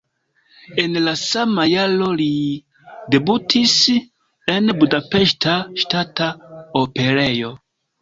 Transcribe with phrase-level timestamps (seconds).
[0.83, 2.27] En la sama jaro li
[3.17, 3.77] debutis
[4.57, 6.35] en Budapeŝta Ŝtata
[6.87, 7.59] Operejo.